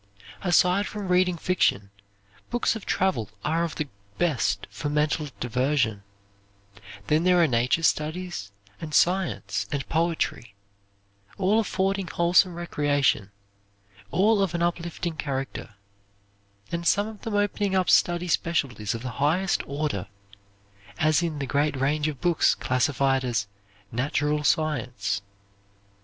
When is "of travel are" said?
2.75-3.63